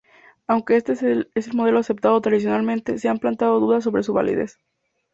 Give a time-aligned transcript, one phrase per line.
[0.47, 4.57] Aunque este es el modelo aceptado tradicionalmente, se han planteado dudas sobre su validez.